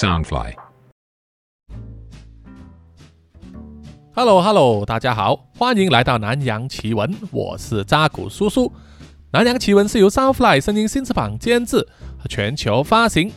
[0.00, 0.54] Soundfly。
[4.14, 8.72] Hello Hello，大家好，欢迎来到南洋奇闻，我是扎古叔叔。
[9.30, 11.86] 南洋奇闻是由 Soundfly 声音新翅膀监制
[12.18, 13.30] 和全球发行。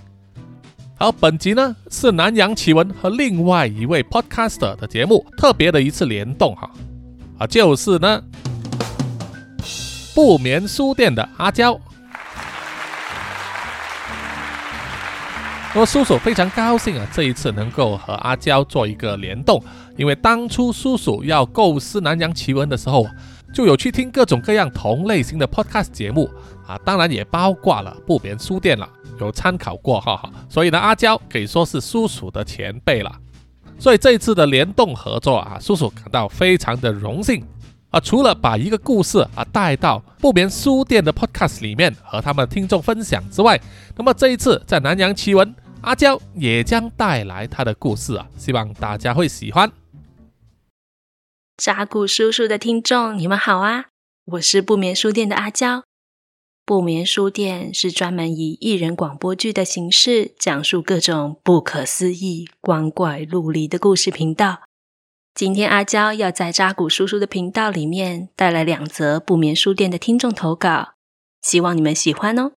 [0.97, 6.71] 好，本集呢是南洋奇闻和另外一位 Podcaster 的节目特别的一次联动哈，
[7.39, 8.23] 啊，就是呢
[10.15, 11.77] 不眠书店的阿娇。
[15.75, 19.59] 那么叔叔非常高兴啊，这一次能够和阿娇做一个联动，
[19.97, 23.07] 因为当初叔叔要构思南洋奇闻的时候，
[23.51, 26.29] 就有去听各种各样同类型的 podcast 节目
[26.67, 28.87] 啊，当然也包括了不眠书店了，
[29.19, 30.31] 有参考过哈哈。
[30.47, 33.11] 所以呢，阿娇可以说是叔叔的前辈了。
[33.79, 37.43] 所以这一次的联动合作啊，叔叔感到非常的荣幸
[37.89, 37.99] 啊。
[37.99, 43.59] 除了把一个故事啊带到不眠书店的 podcast 里面和他们听众分享之外，
[43.97, 45.51] 那么这一次在南洋奇闻。
[45.83, 49.71] 阿娇也将带来她的故事啊，希望大家会喜欢。
[51.57, 53.87] 扎古叔叔的听众，你们好啊！
[54.25, 55.83] 我是不眠书店的阿娇。
[56.65, 64.61] 不眠书店是专门以艺人广播剧的形式，讲述各种不可思议、光怪陆离的故事频道。
[65.35, 70.93] 今天阿娇要在扎古叔叔的频道里面带来两则不眠书店的听众投稿，
[71.41, 72.53] 希望你们喜欢哦。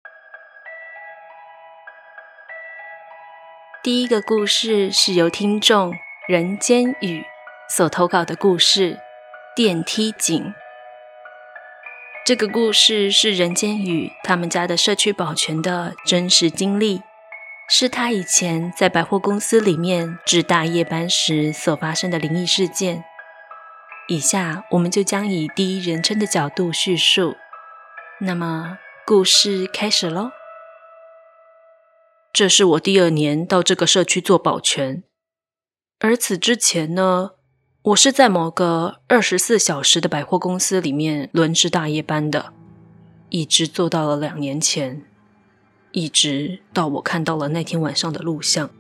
[3.84, 5.94] 第一个故事是由听众
[6.26, 7.26] 人间雨
[7.68, 8.94] 所投稿的故事
[9.54, 10.42] 《电梯井》。
[12.26, 17.02] 这个故事是人间雨他们家的社区保全的真实经历，
[17.68, 23.04] 是他以前在百货公司里面值大夜班时所发生的灵异事件。
[24.08, 27.36] 以下我们就将以第一人称的角度叙述。
[28.22, 30.32] 那么，故事开始喽。
[32.34, 35.04] 这是我第二年到这个社区做保全，
[36.00, 37.34] 而此之前呢，
[37.84, 42.52] 我是在某个二十四小时的百货公司里面轮值大夜班的，
[43.30, 45.04] 一直做到了两年前，
[45.92, 48.72] 一直到我看到了那天晚上的录像。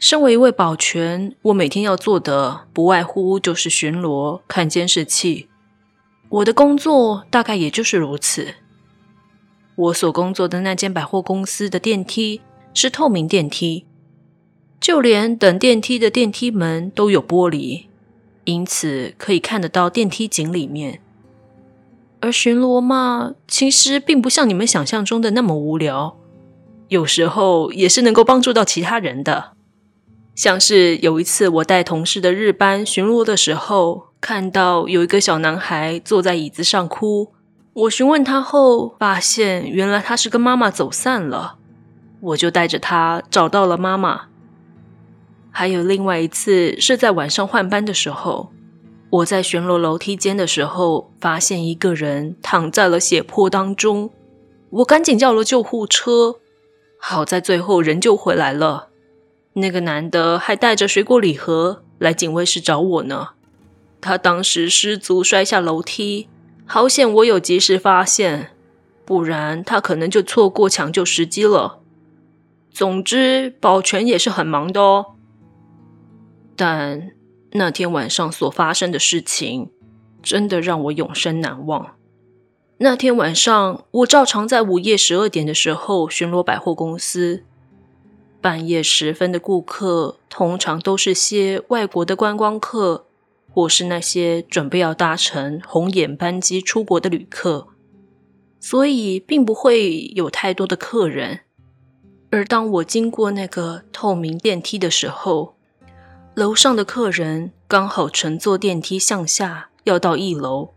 [0.00, 5.48] 身为一位保全，我每天要做的不外乎就是巡逻、看监视器，
[6.28, 8.56] 我的工作大概也就是如此。
[9.76, 12.40] 我所工作的那间百货公司的电梯
[12.72, 13.84] 是透明电梯，
[14.80, 17.86] 就连等电梯的电梯门都有玻璃，
[18.44, 21.00] 因此可以看得到电梯井里面。
[22.20, 26.16] 而巡逻嘛，其实并不像你们想象中的那么无聊，
[26.88, 29.52] 有时候也是能够帮助到其他人的。
[30.34, 37.33] 像是有一次我带同事的日班巡逻的时候，看到有一个小男孩坐在椅子上哭。
[37.74, 41.56] 我询问他后，发现原来他是跟妈妈走散了，
[42.20, 44.26] 我就带着他找到了妈妈。
[45.50, 48.52] 还有另外一次是在晚上换班的时候，
[49.10, 54.10] 我在巡逻楼梯间的时候，发现一个人躺在了血泊当中，
[54.70, 56.36] 我赶紧叫了救护车，
[56.96, 58.90] 好在最后人救回来了。
[59.54, 63.30] 那个男的还带着水果礼盒来警卫室找我呢，
[64.00, 66.28] 他当时失足摔下楼梯。
[66.66, 68.50] 好险我有及时发现，
[69.04, 71.80] 不然他可能就错过抢救时机了。
[72.70, 75.14] 总之，保全也是很忙的哦。
[76.56, 77.12] 但
[77.52, 79.70] 那天晚上所发生的事情，
[80.22, 81.94] 真的让我永生难忘。
[82.78, 87.44] 那天晚上，我照常在午夜十二点的时候巡逻百货公司。
[88.40, 93.03] 半夜时分的顾客，通常都是些外国的观光客。
[93.54, 97.68] 或是那些准备要搭乘红眼班机出国的旅客，
[98.58, 101.42] 所以并不会有太多的客人。
[102.30, 105.54] 而当我经过那个透明电梯的时候，
[106.34, 110.70] 楼上的客人刚好乘坐电梯向下要到一楼，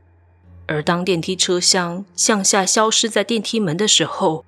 [0.67, 4.45] 而当电梯车厢向下消失在电梯门的时候，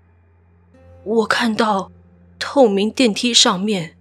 [1.04, 1.92] 我看到
[2.38, 3.98] 透明电梯上面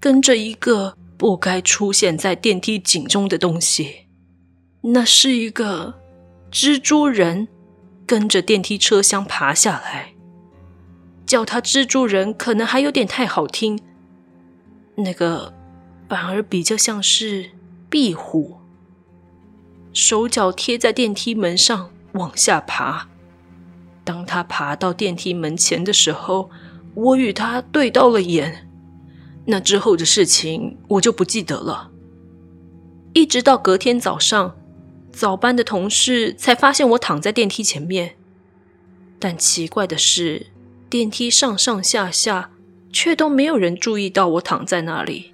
[0.00, 0.96] 跟着一个。
[1.18, 4.06] 不该出现在电梯井中的东西，
[4.82, 6.00] 那是一个
[6.50, 7.48] 蜘蛛人，
[8.06, 10.14] 跟着电梯车厢爬下来。
[11.26, 13.78] 叫他蜘蛛人可能还有点太好听，
[14.94, 15.52] 那个
[16.08, 17.50] 反而比较像是
[17.90, 18.60] 壁虎，
[19.92, 23.08] 手脚贴在电梯门上往下爬。
[24.04, 26.48] 当他爬到电梯门前的时候，
[26.94, 28.67] 我与他对到了眼。
[29.50, 31.90] 那之后的事情我就不记得了。
[33.14, 34.54] 一直到隔天早上，
[35.10, 38.16] 早班的同事才发现我躺在电梯前面。
[39.18, 40.48] 但奇怪的是，
[40.90, 42.50] 电梯上上下下
[42.92, 45.32] 却都没有人注意到我躺在那里。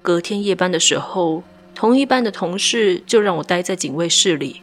[0.00, 1.42] 隔天夜班的时候，
[1.74, 4.62] 同一班的同事就让我待在警卫室里，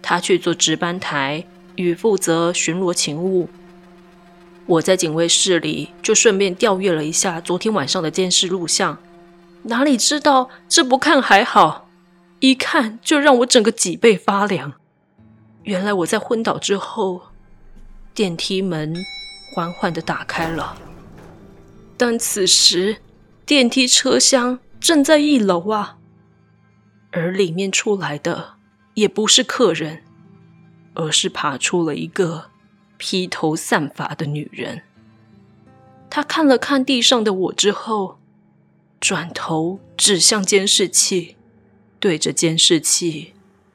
[0.00, 1.44] 他去做值班台，
[1.76, 3.50] 与负责巡逻勤务。
[4.68, 8.98] 我在警卫室里就顺便调阅了一下昨天晚上的监视录像，
[9.62, 11.88] 哪里知道这不看还好，
[12.40, 14.74] 一看就让我整个脊背发凉。
[15.62, 17.22] 原来我在昏倒之后，
[18.12, 18.94] 电梯门
[19.54, 20.76] 缓缓的打开了，
[21.96, 22.98] 但此时
[23.46, 25.96] 电梯车厢正在一楼啊，
[27.12, 28.56] 而里面出来的
[28.92, 30.02] 也不是客人，
[30.92, 32.50] 而是爬出了一个。
[32.98, 34.82] 披头散发的女人，
[36.10, 38.18] 她看了看地上的我之后，
[39.00, 41.36] 转头指向监视器，
[42.00, 43.32] 对着监视器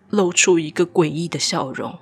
[0.09, 1.97] 露出一个诡异的笑容。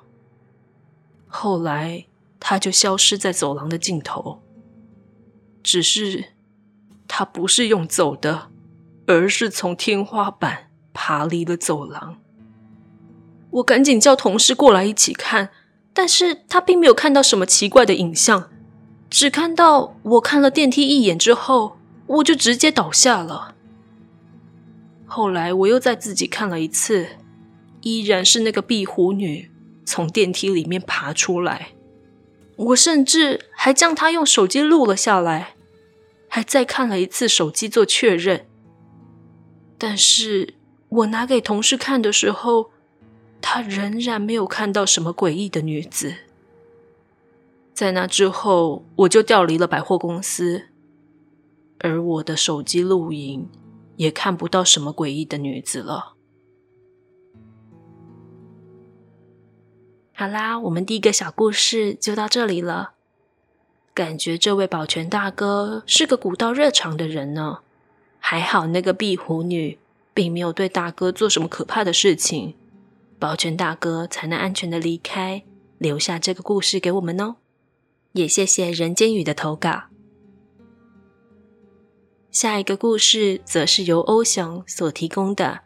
[1.27, 2.07] 后来，
[2.39, 4.41] 她就消失在走廊的尽头。
[5.63, 6.33] 只是，
[7.07, 8.49] 她不是用走的，
[9.05, 12.19] 而是从天花板爬离了走廊。
[13.51, 15.51] 我赶紧叫同事过来一起看。
[16.01, 18.49] 但是他并没有看到什么奇怪的影像，
[19.07, 21.77] 只看到我看了电梯一眼之后，
[22.07, 23.53] 我就直接倒下了。
[25.05, 27.05] 后来我又再自己看了一次，
[27.81, 29.51] 依然是那个壁虎女
[29.85, 31.73] 从电梯里面爬出来。
[32.55, 35.53] 我甚至还将她用手机录了下来，
[36.27, 38.47] 还再看了一次手机做确认。
[39.77, 40.55] 但是
[40.89, 42.71] 我拿给同事看的时候。
[43.41, 46.15] 他仍然没有看到什么诡异的女子。
[47.73, 50.67] 在那之后，我就调离了百货公司，
[51.79, 53.49] 而我的手机录影
[53.95, 56.13] 也看不到什么诡异的女子了。
[60.13, 62.91] 好啦，我们第一个小故事就到这里了。
[63.93, 67.59] 感觉这位保全大哥是个古道热肠的人呢。
[68.19, 69.79] 还好那个壁虎女
[70.13, 72.53] 并没有对大哥做什么可怕的事情。
[73.21, 75.43] 保全大哥才能安全的离开，
[75.77, 77.35] 留下这个故事给我们哦。
[78.13, 79.83] 也谢谢人间雨的投稿。
[82.31, 85.61] 下一个故事则是由欧雄所提供的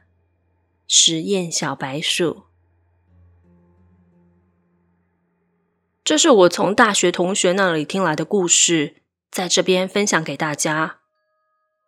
[0.86, 2.44] 实验小白鼠。
[6.04, 8.98] 这是我从大学同学那里听来的故事，
[9.32, 11.00] 在这边分享给大家。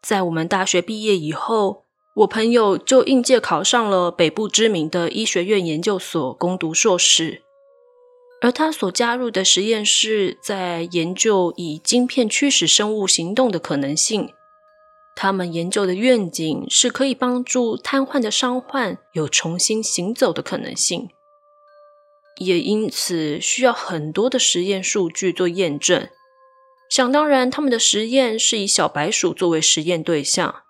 [0.02, 1.87] 在我们大学毕业以后。
[2.18, 7.44] 我朋友就应届考上了北部知名的医学院研究所攻读硕士，
[8.42, 14.34] 而他所加入的实验室在研究以晶片驱使生物行动的可能性。
[15.16, 21.10] 他们研究的愿景是可以帮助瘫痪的伤患有重新行走的可能性，
[22.40, 26.10] 也因此需要很多的实验数据做验证。
[26.90, 30.64] 想当然，他们的实验是以小白鼠作为实验对象。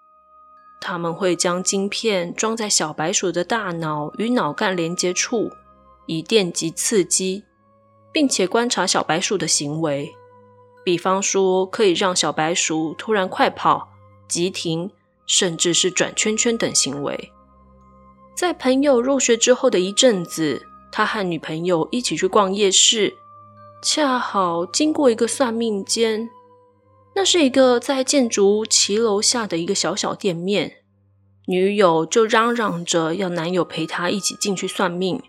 [0.80, 5.52] 他们会将晶片装在小白鼠的大脑与脑干连接处，
[6.06, 7.44] 以电极刺激，
[8.12, 10.14] 并且观察小白鼠的行为。
[10.86, 13.90] 比方说，可以让小白鼠突然快跑、
[14.28, 14.90] 急停，
[15.26, 17.32] 甚至是转圈圈等行为。
[18.34, 23.18] 在朋友入学之后的一阵子，他和女朋友一起去逛夜市，
[23.82, 26.30] 恰好经过一个算命间。
[27.18, 30.84] 那是一个在建筑骑楼下的一个小小店面，
[31.48, 35.24] 女友就嚷嚷着要男友陪她一起进去算命。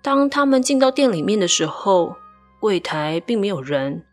[0.00, 2.16] 当他们进到店里面的时候，
[2.58, 4.06] 柜台并没有人，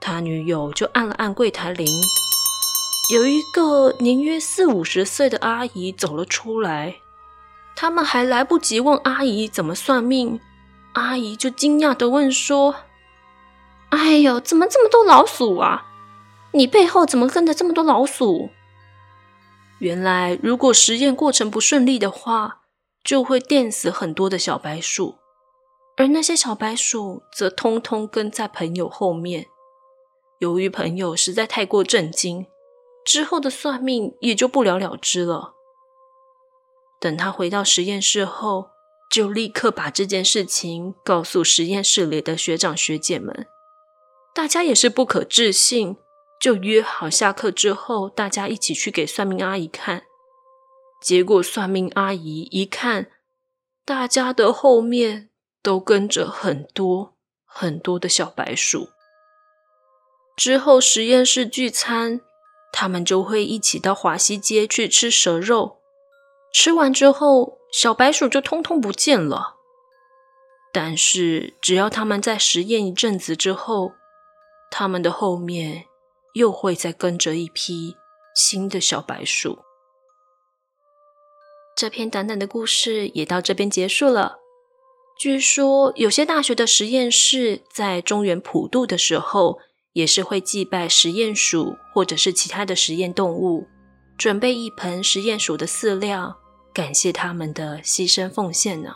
[0.00, 1.86] 他女友就按了按柜台铃，
[3.12, 6.96] 有一个年约四五十岁的阿姨走了出来。
[7.76, 10.40] 他们还来不及问阿姨怎么算命，
[10.94, 12.74] 阿姨就惊讶的问说
[13.90, 15.88] ：“哎呦，怎么这么多老鼠啊？”
[16.52, 18.50] 你背后怎么跟着这么多老鼠？
[19.78, 22.62] 原来，如果实验过程不顺利的话，
[23.02, 25.16] 就会电死很多的小白鼠，
[25.96, 29.46] 而那些小白鼠则通通跟在朋友后面。
[30.40, 32.46] 由于朋友实在太过震惊，
[33.04, 35.54] 之后的算命也就不了了之了。
[37.00, 38.70] 等他回到实验室后，
[39.10, 43.46] 就立刻把这件事情告诉实验室里的学长学姐们，
[44.34, 45.96] 大家也是不可置信。
[46.40, 50.04] 就约好下课之后，大家一起去给算命阿姨看。
[51.02, 53.10] 结果算命阿姨一看，
[53.84, 55.28] 大家的后面
[55.62, 58.88] 都跟着很多很多的小白鼠。
[60.34, 62.22] 之后实验室聚餐，
[62.72, 65.80] 他们就会一起到华西街去吃蛇肉。
[66.54, 69.56] 吃完之后，小白鼠就通通不见了。
[70.72, 73.92] 但是只要他们在实验一阵子之后，
[74.70, 75.84] 他们的后面。
[76.34, 77.96] 又会再跟着一批
[78.34, 79.58] 新的小白鼠。
[81.76, 84.38] 这篇短短的故事也到这边结束了。
[85.18, 89.58] 据说有些大学的实验室在中原普渡的时候，
[89.92, 93.66] 也是会祭拜实验鼠或者是其他的实验动物，
[94.16, 96.38] 准备一盆实验鼠的饲料，
[96.72, 98.94] 感谢他们的牺牲奉献呢。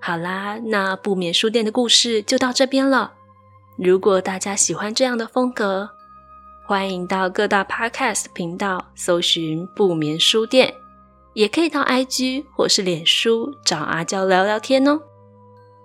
[0.00, 3.15] 好啦，那不眠书店的故事就到这边了。
[3.76, 5.90] 如果大家喜欢这样的风格，
[6.64, 10.74] 欢迎到各大 Podcast 频道搜寻不眠书店，
[11.34, 15.00] 也可以到 IG 或是脸书找阿娇聊聊天哦。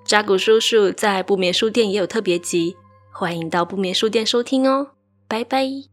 [0.06, 2.78] 扎古叔叔在不眠书店也有特别集，
[3.12, 4.92] 欢迎到不眠书店收听哦。
[5.28, 5.91] 拜拜。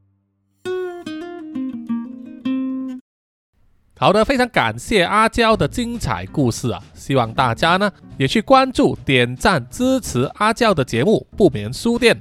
[4.00, 6.80] 好的，非常感谢阿娇的精彩故事啊！
[6.94, 12.14] 希望大家呢也去关注、点赞、支持阿娇的节目《不眠书店》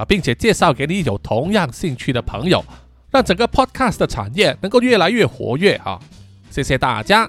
[0.00, 2.62] 啊，并且介绍给你有同样兴趣的朋友，
[3.10, 5.98] 让整个 Podcast 的产业能够越来越活跃啊！
[6.50, 7.26] 谢谢大家。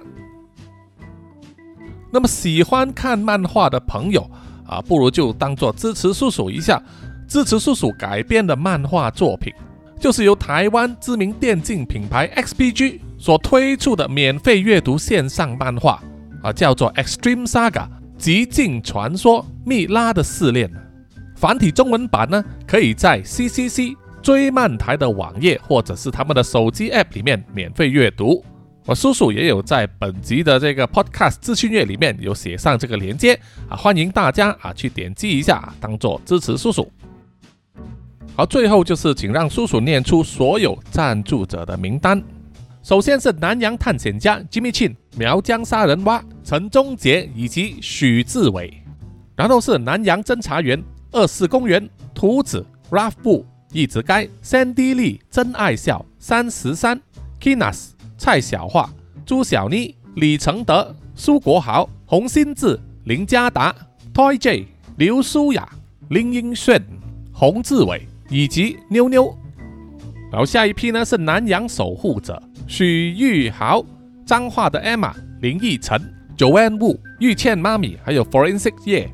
[2.12, 4.30] 那么喜欢看漫画的朋友
[4.68, 6.84] 啊，不如就当做支持叔叔一下，
[7.26, 9.54] 支持叔叔改编的漫画作品，
[9.98, 13.00] 就是由台湾知名电竞品牌 XPG。
[13.24, 15.98] 所推出的免费阅读线上漫画
[16.42, 17.88] 啊，叫做《Extreme Saga
[18.18, 20.70] 极境传说：蜜拉的试炼》。
[21.38, 28.44] 繁体中文版呢，可以在 CCC 追漫台的网页或者是他们的手机 App 里面免费阅读。
[28.86, 33.40] 我叔叔也有在本集的这个 Podcast 资讯页里面有写上这个链接
[33.70, 36.92] 啊，欢迎大家啊去点击一下，当做支持叔叔。
[38.36, 42.22] 好，最后就是请让叔叔念出所有赞助者的名单。
[42.84, 48.74] 首先是南洋探险家 Jimmy Chin、苗疆杀人蛙陈忠杰以及许志伟，
[49.38, 57.00] 然后是南洋侦查员二四公园图子 Ralph 布一直该 Sandy Lee 真爱笑三十三
[57.40, 58.90] Kinas 蔡小桦
[59.26, 63.74] 朱小妮李承德苏国豪洪新志林家达
[64.14, 65.70] Toy J 刘舒雅
[66.10, 66.84] 林英炫
[67.32, 69.34] 洪志伟以及妞妞。
[70.30, 72.42] 然后下一批呢是南洋守护者。
[72.68, 73.84] 许玉豪、
[74.26, 76.02] 彰化的 Emma、林奕晨、
[76.38, 79.10] Joanne Wu、玉倩妈咪，还有 Forensic 叶。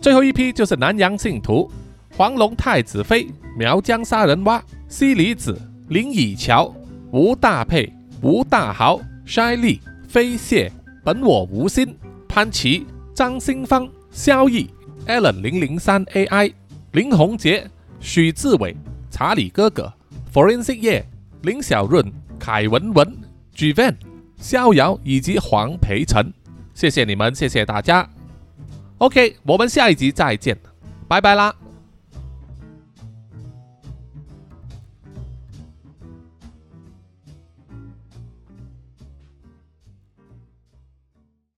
[0.00, 1.70] 最后一批就是南洋信徒
[2.16, 3.26] 黄龙太子妃、
[3.58, 6.72] 苗疆杀人蛙、西里子、林以乔、
[7.10, 7.92] 吴大佩、
[8.22, 10.70] 吴大豪、筛利、飞蟹、
[11.02, 11.96] 本我无心、
[12.28, 14.68] 潘琪、张新芳、萧毅、
[15.06, 16.52] Allen 零零三 AI、
[16.92, 17.68] 林宏杰、
[18.00, 18.76] 许志伟、
[19.10, 19.92] 查理哥哥、
[20.32, 21.04] Forensic 叶、
[21.42, 22.04] 林小润。
[22.46, 23.18] 凯文文、
[23.56, 23.96] G Van、
[24.36, 26.32] 逍遥以及黄培成，
[26.74, 28.08] 谢谢你们，谢谢大家。
[28.98, 30.56] OK，我们下一集再见，
[31.08, 31.52] 拜拜啦。